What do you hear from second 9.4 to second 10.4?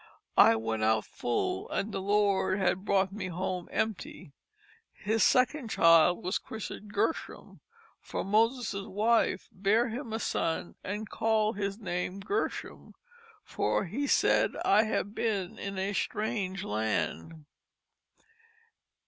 "bare him a